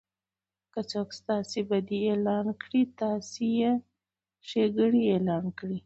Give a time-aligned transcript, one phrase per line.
[0.73, 3.71] که څوک ستاسي بدي اعلان کړي؛ تاسي ئې
[4.47, 5.77] ښېګړني اعلان کړئ!